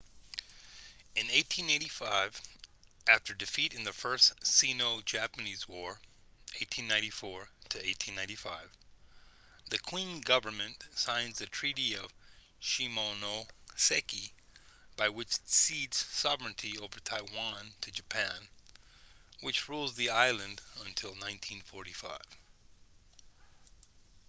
in 1.15 1.27
1895 1.27 2.41
after 3.07 3.35
defeat 3.35 3.75
in 3.75 3.83
the 3.83 3.93
first 3.93 4.33
sino-japanese 4.43 5.67
war 5.69 5.99
1894-1895 6.59 7.47
the 9.69 9.77
qing 9.77 10.25
government 10.25 10.83
signs 10.95 11.37
the 11.37 11.45
treaty 11.45 11.95
of 11.95 12.11
shimonoseki 12.59 14.31
by 14.97 15.07
which 15.07 15.35
it 15.35 15.47
cedes 15.47 15.97
sovereignty 15.97 16.79
over 16.79 16.99
taiwan 17.01 17.71
to 17.81 17.91
japan 17.91 18.47
which 19.41 19.69
rules 19.69 19.93
the 19.93 20.09
island 20.09 20.59
until 20.83 21.11
1945 21.11 22.17